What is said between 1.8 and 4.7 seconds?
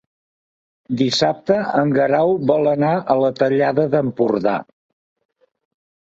en Guerau vol anar a la Tallada d'Empordà.